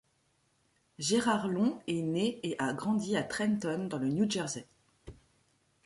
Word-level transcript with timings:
Gerard 0.97 1.47
Long 1.47 1.79
est 1.85 2.01
né 2.01 2.39
et 2.41 2.55
a 2.57 2.73
grandi 2.73 3.15
à 3.15 3.21
Trenton, 3.23 3.85
dans 3.87 3.99
le 3.99 4.07
New 4.07 4.27
Jersey. 4.27 4.65